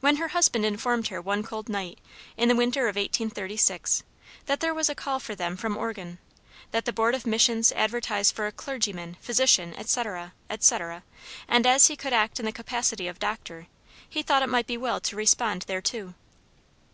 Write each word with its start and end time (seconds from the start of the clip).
When 0.00 0.16
her 0.16 0.28
husband 0.28 0.64
informed 0.64 1.08
her 1.08 1.20
one 1.20 1.42
cold 1.42 1.68
night, 1.68 1.98
in 2.34 2.48
the 2.48 2.56
winter 2.56 2.84
of 2.88 2.96
1836, 2.96 4.02
that 4.46 4.60
there 4.60 4.72
was 4.72 4.88
a 4.88 4.94
call 4.94 5.20
for 5.20 5.34
them 5.34 5.54
from 5.54 5.76
Oregon; 5.76 6.18
that 6.70 6.86
the 6.86 6.94
Board 6.94 7.14
of 7.14 7.26
Missions 7.26 7.70
advertised 7.72 8.34
for 8.34 8.46
a 8.46 8.52
clergyman, 8.52 9.18
physician, 9.20 9.74
etc., 9.76 10.32
etc., 10.48 11.02
and 11.46 11.66
as 11.66 11.88
he 11.88 11.94
could 11.96 12.14
act 12.14 12.40
in 12.40 12.46
the 12.46 12.52
capacity 12.52 13.06
of 13.06 13.18
doctor, 13.18 13.66
he 14.08 14.22
thought 14.22 14.42
it 14.42 14.48
might 14.48 14.66
be 14.66 14.78
well 14.78 14.98
to 14.98 15.14
respond 15.14 15.66
thereto. 15.68 16.14